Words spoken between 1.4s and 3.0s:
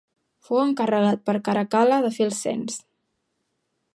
Caracal·la de fer el cens.